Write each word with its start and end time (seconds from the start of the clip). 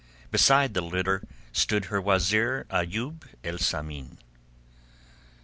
Beside 0.31 0.73
the 0.73 0.81
litter 0.81 1.27
stood 1.53 1.85
her 1.85 2.01
wazeer 2.01 2.65
Ayoub 2.71 3.21
el 3.43 3.59
Samin. 3.59 4.17